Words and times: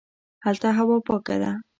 هلته 0.45 0.67
هوا 0.77 0.97
پاکه 1.07 1.35
ده 1.41 1.51